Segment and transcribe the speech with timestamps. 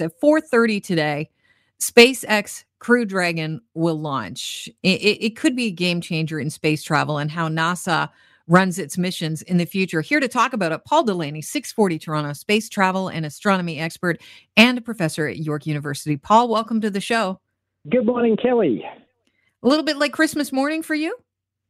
[0.00, 1.30] At 4:30 today,
[1.80, 4.68] SpaceX Crew Dragon will launch.
[4.82, 8.08] It, it, it could be a game changer in space travel and how NASA
[8.48, 10.00] runs its missions in the future.
[10.00, 14.20] Here to talk about it, Paul Delaney, 640 Toronto space travel and astronomy expert
[14.56, 16.16] and a professor at York University.
[16.16, 17.40] Paul, welcome to the show.
[17.88, 18.84] Good morning, Kelly.
[19.62, 21.16] A little bit like Christmas morning for you?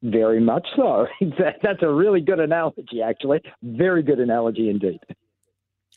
[0.02, 1.06] Very much so.
[1.62, 3.40] That's a really good analogy, actually.
[3.62, 4.98] Very good analogy indeed.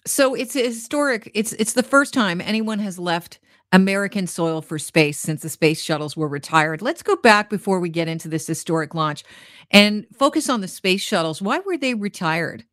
[0.08, 1.32] So it's historic.
[1.34, 3.40] It's it's the first time anyone has left
[3.72, 6.82] American soil for space since the space shuttles were retired.
[6.82, 9.24] Let's go back before we get into this historic launch
[9.72, 11.42] and focus on the space shuttles.
[11.42, 12.66] Why were they retired?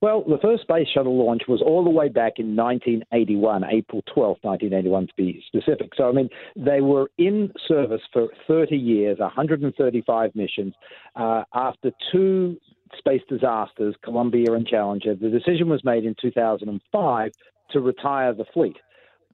[0.00, 4.38] Well, the first space shuttle launch was all the way back in 1981, April 12,
[4.42, 5.92] 1981 to be specific.
[5.96, 10.74] So, I mean, they were in service for 30 years, 135 missions.
[11.14, 12.56] Uh, after two
[12.96, 17.32] space disasters, Columbia and Challenger, the decision was made in 2005
[17.70, 18.76] to retire the fleet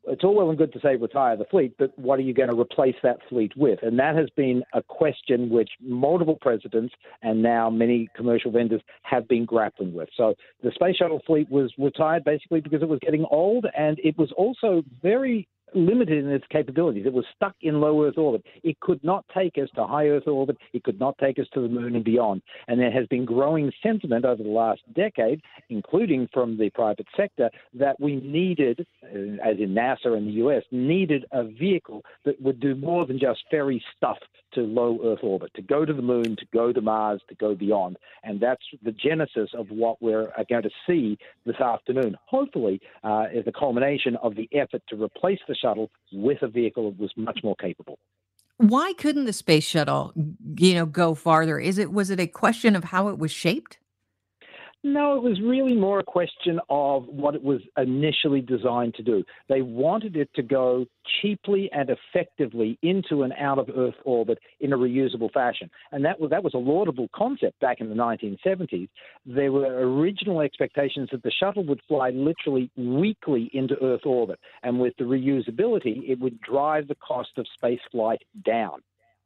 [0.08, 2.48] it's all well and good to say retire the fleet, but what are you going
[2.48, 3.78] to replace that fleet with?
[3.82, 9.28] And that has been a question which multiple presidents and now many commercial vendors have
[9.28, 10.08] been grappling with.
[10.16, 14.16] So the space shuttle fleet was retired basically because it was getting old and it
[14.18, 17.06] was also very limited in its capabilities.
[17.06, 18.44] It was stuck in low Earth orbit.
[18.62, 20.56] It could not take us to high Earth orbit.
[20.72, 22.42] It could not take us to the moon and beyond.
[22.66, 27.50] And there has been growing sentiment over the last decade, including from the private sector,
[27.74, 29.08] that we needed, uh,
[29.44, 33.40] as in NASA and the US, needed a vehicle that would do more than just
[33.50, 34.18] ferry stuff
[34.54, 37.54] to low Earth orbit, to go to the moon, to go to Mars, to go
[37.54, 37.98] beyond.
[38.24, 42.16] And that's the genesis of what we're uh, going to see this afternoon.
[42.26, 46.90] Hopefully, uh, is the culmination of the effort to replace the shuttle with a vehicle
[46.90, 47.98] that was much more capable.
[48.58, 50.12] Why couldn't the space shuttle,
[50.56, 51.60] you know, go farther?
[51.60, 53.78] Is it was it a question of how it was shaped?
[54.90, 59.22] No, it was really more a question of what it was initially designed to do.
[59.46, 60.86] They wanted it to go
[61.20, 65.68] cheaply and effectively into and out of Earth orbit in a reusable fashion.
[65.92, 68.88] And that was, that was a laudable concept back in the 1970s.
[69.26, 74.40] There were original expectations that the shuttle would fly literally weekly into Earth orbit.
[74.62, 78.80] And with the reusability, it would drive the cost of space flight down.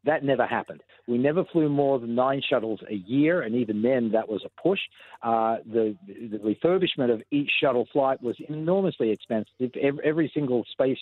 [0.04, 0.82] That never happened.
[1.06, 4.60] We never flew more than nine shuttles a year, and even then, that was a
[4.60, 4.80] push.
[5.22, 9.70] Uh, the, the refurbishment of each shuttle flight was enormously expensive.
[10.04, 10.98] Every, single space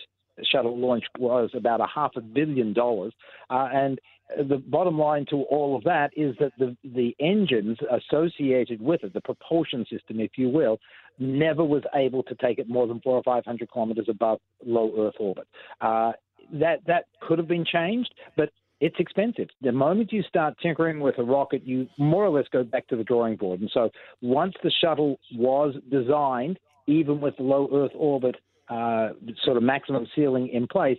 [0.50, 3.12] shuttle launch was about a half a billion dollars,
[3.48, 4.00] uh, and
[4.48, 9.12] the bottom line to all of that is that the the engines associated with it,
[9.12, 10.78] the propulsion system, if you will,
[11.18, 14.92] never was able to take it more than four or five hundred kilometers above low
[14.98, 15.48] Earth orbit.
[15.80, 16.12] Uh,
[16.52, 18.50] that that could have been changed, but
[18.80, 19.48] it's expensive.
[19.60, 22.96] The moment you start tinkering with a rocket, you more or less go back to
[22.96, 23.60] the drawing board.
[23.60, 23.90] And so
[24.22, 28.36] once the shuttle was designed, even with low Earth orbit
[28.70, 29.10] uh,
[29.44, 30.98] sort of maximum ceiling in place,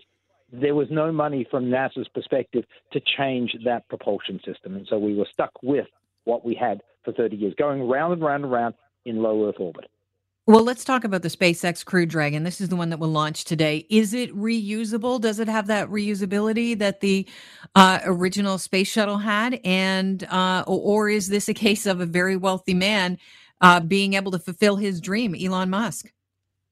[0.54, 4.76] there was no money from NASA's perspective to change that propulsion system.
[4.76, 5.88] And so we were stuck with
[6.26, 8.76] what we had for 30 years, going round and round and round
[9.06, 9.90] in low Earth orbit.
[10.48, 12.44] Well, let's talk about the SpaceX Crew Dragon.
[12.44, 13.86] This is the one that will launch today.
[13.92, 15.22] Is it reusable?
[15.22, 17.28] Does it have that reusability that the
[17.76, 19.60] uh, original space shuttle had?
[19.64, 23.20] And uh, or is this a case of a very wealthy man
[23.62, 26.12] uh, being able to fulfill his dream, Elon Musk?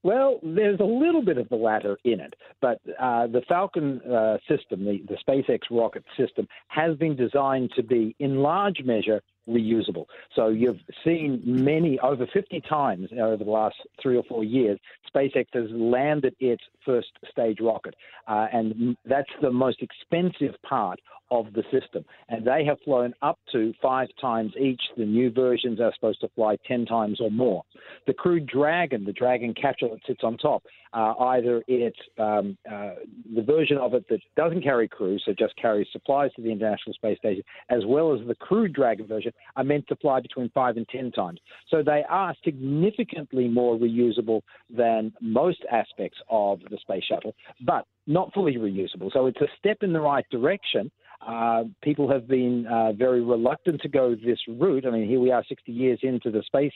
[0.01, 4.37] Well, there's a little bit of the latter in it, but uh, the Falcon uh,
[4.47, 10.05] system, the, the SpaceX rocket system, has been designed to be, in large measure, reusable.
[10.35, 14.79] So you've seen many, over 50 times over the last three or four years,
[15.13, 17.95] SpaceX has landed its first stage rocket.
[18.27, 20.99] Uh, and that's the most expensive part
[21.31, 22.03] of the system.
[22.29, 24.81] And they have flown up to five times each.
[24.97, 27.63] The new versions are supposed to fly 10 times or more.
[28.07, 32.91] The Crew Dragon, the Dragon capsule that sits on top, uh, either it's um, uh,
[33.35, 36.93] the version of it that doesn't carry crew, so just carries supplies to the International
[36.93, 40.77] Space Station, as well as the Crew Dragon version, are meant to fly between five
[40.77, 41.39] and 10 times.
[41.69, 48.33] So they are significantly more reusable than most aspects of the space shuttle, but not
[48.33, 49.11] fully reusable.
[49.11, 50.91] So it's a step in the right direction.
[51.25, 54.85] Uh, people have been uh, very reluctant to go this route.
[54.85, 56.73] I mean, here we are 60 years into the space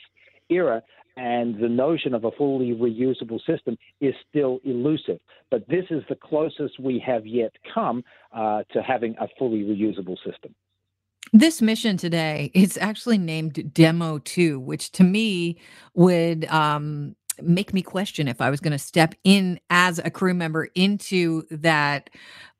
[0.50, 0.82] era,
[1.16, 5.18] and the notion of a fully reusable system is still elusive.
[5.50, 10.16] But this is the closest we have yet come uh, to having a fully reusable
[10.24, 10.54] system.
[11.34, 15.58] This mission today is actually named Demo 2, which to me
[15.94, 20.34] would um, make me question if I was going to step in as a crew
[20.34, 22.10] member into that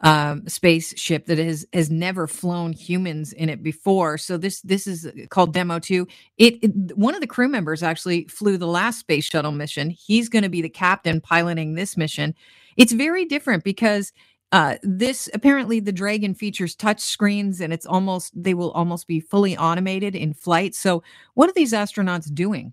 [0.02, 4.18] um, spaceship that has has never flown humans in it before.
[4.18, 6.08] So this this is called Demo Two.
[6.38, 9.90] It, it one of the crew members actually flew the last space shuttle mission.
[9.90, 12.36] He's going to be the captain piloting this mission.
[12.76, 14.12] It's very different because
[14.54, 19.18] uh, this apparently the Dragon features touch screens and it's almost they will almost be
[19.18, 20.76] fully automated in flight.
[20.76, 21.02] So
[21.34, 22.72] what are these astronauts doing?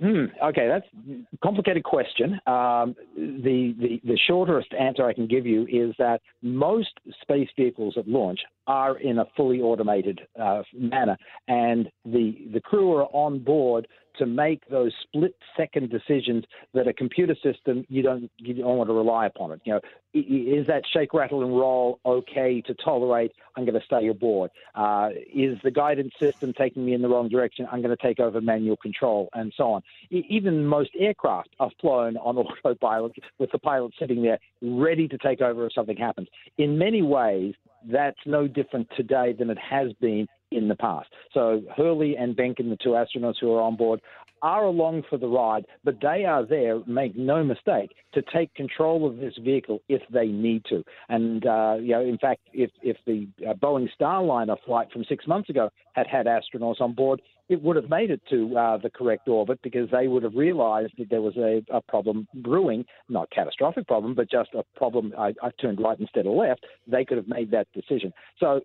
[0.00, 2.34] Hmm, okay, that's a complicated question.
[2.46, 6.90] Um, the, the, the shortest answer I can give you is that most
[7.22, 11.16] space vehicles at launch are in a fully automated uh, manner,
[11.48, 13.86] and the the crew are on board
[14.18, 18.88] to make those split second decisions that a computer system you don't you don't want
[18.88, 19.60] to rely upon it.
[19.64, 19.80] You know,
[20.14, 23.32] is that shake, rattle, and roll okay to tolerate?
[23.56, 24.50] I'm going to stay aboard.
[24.74, 27.66] Uh, is the guidance system taking me in the wrong direction?
[27.70, 29.82] I'm going to take over manual control, and so on.
[30.10, 35.40] Even most aircraft are flown on autopilot with the pilot sitting there ready to take
[35.40, 36.28] over if something happens.
[36.58, 37.54] In many ways,
[37.84, 41.08] that's no different today than it has been in the past.
[41.32, 44.00] So Hurley and Behnken, the two astronauts who are on board,
[44.42, 49.06] are along for the ride, but they are there, make no mistake, to take control
[49.06, 50.84] of this vehicle if they need to.
[51.08, 55.26] And, uh, you know, in fact, if, if the uh, Boeing Starliner flight from six
[55.26, 58.90] months ago had had astronauts on board, it would have made it to uh, the
[58.90, 63.30] correct orbit because they would have realized that there was a, a problem brewing, not
[63.30, 65.12] catastrophic problem, but just a problem.
[65.16, 66.66] I, I turned right instead of left.
[66.86, 68.12] They could have made that decision.
[68.38, 68.60] So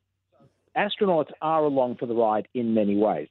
[0.77, 3.27] astronauts are along for the ride in many ways.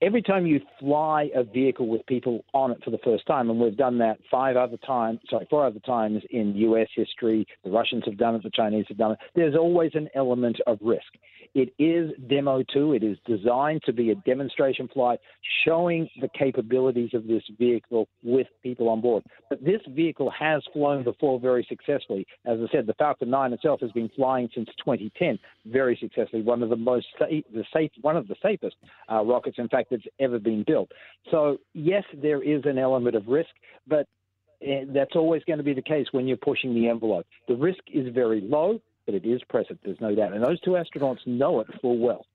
[0.00, 3.58] Every time you fly a vehicle with people on it for the first time, and
[3.58, 6.86] we've done that five other times, sorry, four other times in U.S.
[6.94, 10.60] history, the Russians have done it, the Chinese have done it, there's always an element
[10.68, 11.02] of risk.
[11.54, 12.92] It is Demo 2.
[12.94, 15.18] It is designed to be a demonstration flight
[15.64, 19.24] showing the capabilities of this vehicle with people on board.
[19.48, 22.26] But this vehicle has flown before very successfully.
[22.44, 26.42] As I said, the Falcon 9 itself has been flying since 2010 very successfully.
[26.42, 28.76] One of the most safe, the safe, one of the safest
[29.10, 30.90] uh, rockets, in fact, that's ever been built.
[31.30, 33.50] So yes, there is an element of risk,
[33.86, 34.06] but
[34.62, 37.26] eh, that's always going to be the case when you're pushing the envelope.
[37.48, 39.80] The risk is very low but it is present.
[39.82, 42.26] There's no doubt, and those two astronauts know it full well.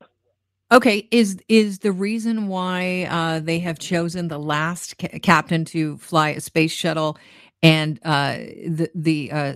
[0.72, 5.98] Okay, is is the reason why uh, they have chosen the last ca- captain to
[5.98, 7.20] fly a space shuttle
[7.62, 9.54] and uh, the the uh,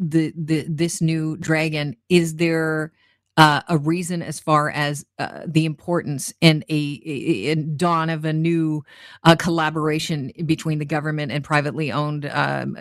[0.00, 1.96] the the this new Dragon?
[2.08, 2.92] Is there
[3.36, 8.32] uh, a reason as far as uh, the importance and a, a, dawn of a
[8.32, 8.84] new
[9.24, 12.76] uh, collaboration between the government and privately owned um,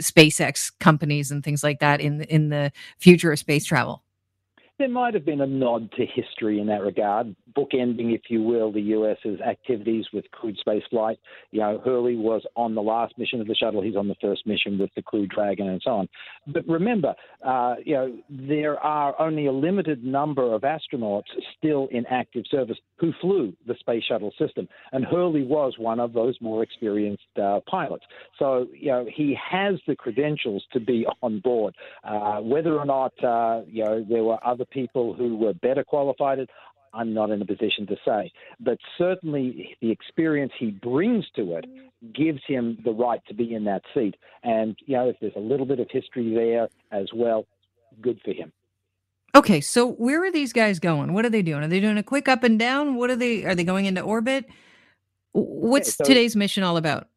[0.00, 4.02] SpaceX companies and things like that in in the future of space travel
[4.78, 8.70] there might have been a nod to history in that regard, bookending, if you will,
[8.70, 11.16] the US's activities with crewed spaceflight.
[11.50, 13.82] You know, Hurley was on the last mission of the shuttle.
[13.82, 16.08] He's on the first mission with the Crew Dragon and so on.
[16.46, 17.14] But remember,
[17.44, 21.24] uh, you know, there are only a limited number of astronauts
[21.56, 26.12] still in active service who flew the space shuttle system, and Hurley was one of
[26.12, 28.04] those more experienced uh, pilots.
[28.38, 31.74] So, you know, he has the credentials to be on board.
[32.04, 36.38] Uh, whether or not, uh, you know, there were other people who were better qualified.
[36.94, 38.32] I'm not in a position to say.
[38.60, 41.66] But certainly the experience he brings to it
[42.14, 44.16] gives him the right to be in that seat.
[44.42, 47.46] And, you know, if there's a little bit of history there as well,
[48.00, 48.52] good for him.
[49.34, 51.12] Okay, so where are these guys going?
[51.12, 51.62] What are they doing?
[51.62, 52.96] Are they doing a quick up and down?
[52.96, 54.46] What are they are they going into orbit?
[55.32, 57.08] What's okay, so, today's mission all about?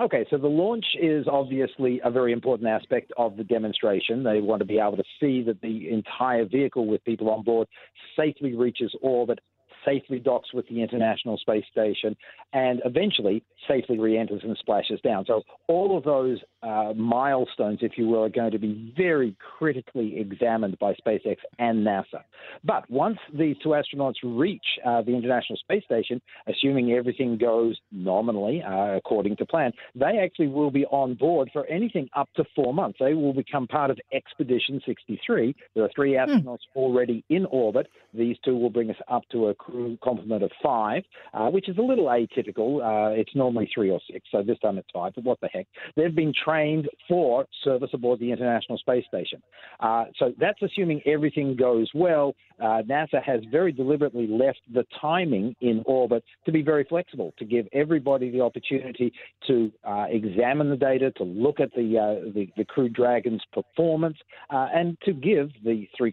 [0.00, 4.22] Okay, so the launch is obviously a very important aspect of the demonstration.
[4.22, 7.68] They want to be able to see that the entire vehicle with people on board
[8.16, 9.40] safely reaches orbit
[9.84, 12.16] safely docks with the International Space Station,
[12.52, 15.24] and eventually safely re enters and splashes down.
[15.26, 20.18] So, all of those uh, milestones, if you will, are going to be very critically
[20.18, 22.22] examined by SpaceX and NASA.
[22.64, 28.62] But once these two astronauts reach uh, the International Space Station, assuming everything goes nominally
[28.62, 32.72] uh, according to plan, they actually will be on board for anything up to four
[32.72, 32.98] months.
[33.00, 35.54] They will become part of Expedition 63.
[35.74, 36.18] There are three hmm.
[36.18, 36.76] astronauts mm.
[36.76, 37.88] already in orbit.
[38.14, 39.54] These two will bring us up to a
[40.02, 41.02] complement of five,
[41.34, 42.80] uh, which is a little atypical.
[42.82, 45.66] Uh, it's normally three or six, so this time it's five, but what the heck.
[45.96, 49.42] They've been trained for service aboard the International Space Station.
[49.80, 52.34] Uh, so that's assuming everything goes well.
[52.60, 57.44] Uh, NASA has very deliberately left the timing in orbit to be very flexible, to
[57.44, 59.12] give everybody the opportunity
[59.46, 64.16] to uh, examine the data, to look at the, uh, the, the Crew Dragon's performance,
[64.50, 66.12] and to give the three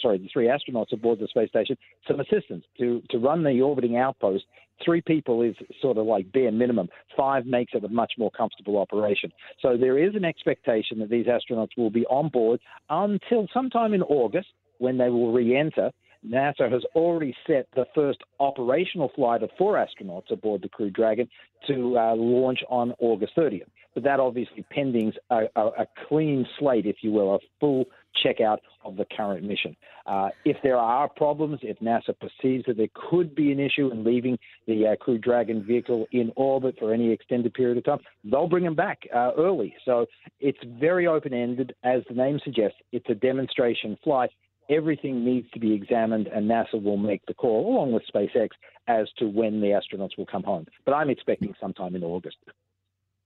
[0.00, 3.96] sorry the three astronauts aboard the space station some assistance to to run the orbiting
[3.96, 4.44] outpost
[4.84, 6.88] Three people is sort of like bare minimum.
[7.16, 9.32] Five makes it a much more comfortable operation.
[9.60, 12.60] So there is an expectation that these astronauts will be on board
[12.90, 14.48] until sometime in August
[14.78, 15.90] when they will re enter.
[16.26, 21.28] NASA has already set the first operational flight of four astronauts aboard the Crew Dragon
[21.66, 23.66] to uh, launch on August 30th.
[23.94, 27.86] But that obviously pending a, a, a, clean slate, if you will, a full
[28.24, 29.76] checkout of the current mission.
[30.06, 34.04] Uh, if there are problems, if NASA perceives that there could be an issue in
[34.04, 38.48] leaving the uh, Crew Dragon vehicle in orbit for any extended period of time, they'll
[38.48, 39.74] bring them back uh, early.
[39.84, 40.06] So
[40.40, 41.74] it's very open ended.
[41.84, 44.30] As the name suggests, it's a demonstration flight
[44.70, 48.50] everything needs to be examined, and NASA will make the call, along with SpaceX,
[48.88, 50.66] as to when the astronauts will come home.
[50.84, 52.36] But I'm expecting sometime in August.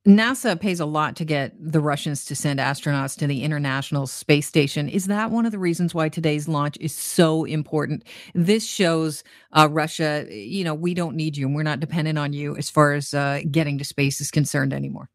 [0.06, 4.46] NASA pays a lot to get the Russians to send astronauts to the International Space
[4.46, 4.88] Station.
[4.88, 8.04] Is that one of the reasons why today's launch is so important?
[8.32, 12.32] This shows uh, Russia, you know, we don't need you and we're not dependent on
[12.32, 15.10] you as far as uh, getting to space is concerned anymore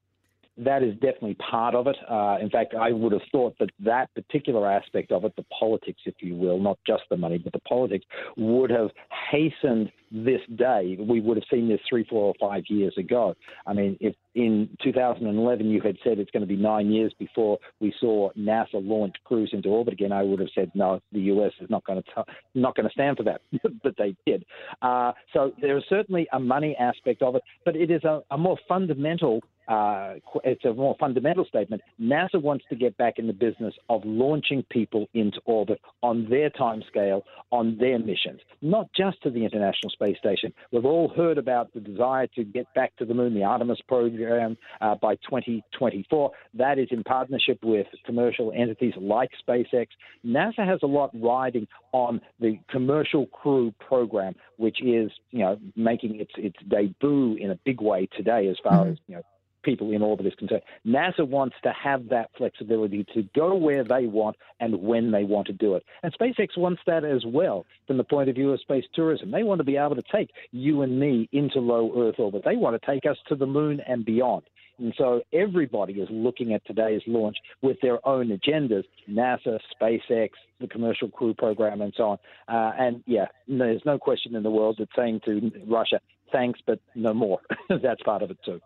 [0.58, 1.96] that is definitely part of it.
[2.10, 6.02] Uh, in fact, I would have thought that that particular aspect of it, the politics,
[6.06, 8.06] if you will, not just the money, but the politics,
[8.38, 8.90] would have
[9.32, 10.98] hastened this day.
[11.00, 13.34] We would have seen this three, four, or five years ago.
[13.66, 17.58] I mean, if in 2011 you had said it's going to be nine years before
[17.80, 21.52] we saw NASA launch crews into orbit again, I would have said no, the US
[21.60, 23.42] is not going to t- not going to stand for that,
[23.84, 24.46] but they did.
[24.82, 28.38] Uh, so there is certainly a money aspect of it, but it is a, a
[28.38, 31.82] more fundamental uh, it's a more fundamental statement.
[32.02, 36.50] NASA wants to get back in the business of launching people into orbit on their
[36.50, 40.54] timescale, on their missions, not just to the International Space Station.
[40.72, 44.58] We've all heard about the desire to get back to the moon, the Artemis program,
[44.82, 46.32] uh, by 2024.
[46.56, 49.88] That is in partnership with commercial entities like SpaceX.
[50.26, 56.20] NASA has a lot riding on the commercial crew program, which is, you know, making
[56.20, 58.92] its its debut in a big way today as far mm-hmm.
[58.92, 59.24] as, you know,
[59.64, 60.62] people in orbit is concerned.
[60.86, 65.48] NASA wants to have that flexibility to go where they want and when they want
[65.48, 65.84] to do it.
[66.04, 69.32] And SpaceX wants that as well from the point of view of space tourism.
[69.32, 72.44] They want to be able to take you and me into low Earth orbit.
[72.46, 74.44] They want to take us to the moon and beyond.
[74.82, 80.68] And so everybody is looking at today's launch with their own agendas NASA, SpaceX, the
[80.68, 82.18] commercial crew program, and so on.
[82.48, 86.00] Uh, and yeah, there's no question in the world that saying to Russia,
[86.32, 87.40] thanks, but no more.
[87.70, 88.60] That's part of it too.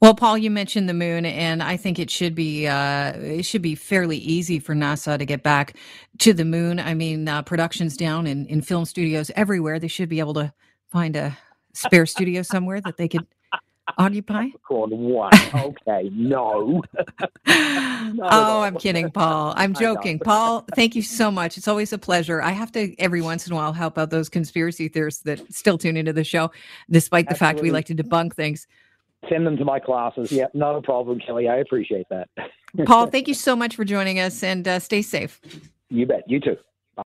[0.00, 3.62] Well, Paul, you mentioned the moon, and I think it should be uh, it should
[3.62, 5.76] be fairly easy for NASA to get back
[6.18, 6.80] to the moon.
[6.80, 9.78] I mean, uh, productions down in, in film studios everywhere.
[9.78, 10.52] They should be able to
[10.90, 11.36] find a
[11.74, 13.26] spare studio somewhere that they could
[13.98, 14.46] occupy.
[14.68, 15.54] What?
[15.54, 16.82] Okay, no.
[17.46, 19.52] oh, I'm kidding, Paul.
[19.56, 20.18] I'm joking.
[20.18, 21.58] Paul, thank you so much.
[21.58, 22.40] It's always a pleasure.
[22.40, 25.76] I have to every once in a while help out those conspiracy theorists that still
[25.76, 26.50] tune into the show,
[26.88, 27.58] despite the Absolutely.
[27.58, 28.66] fact we like to debunk things
[29.28, 30.32] send them to my classes.
[30.32, 31.48] Yeah, no problem, Kelly.
[31.48, 32.28] I appreciate that.
[32.86, 35.40] Paul, thank you so much for joining us and uh, stay safe.
[35.88, 36.22] You bet.
[36.26, 36.56] You too.